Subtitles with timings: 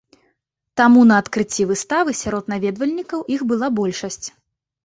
[0.79, 4.27] Таму на адкрыцці выставы сярод наведвальнікаў іх была большасць.